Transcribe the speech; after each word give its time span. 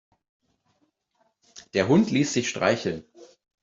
Der 1.75 1.87
Hund 1.87 2.09
ließ 2.09 2.33
sich 2.33 2.49
streicheln. 2.49 3.05